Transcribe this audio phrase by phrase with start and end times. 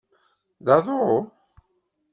[0.65, 1.13] D aḍu?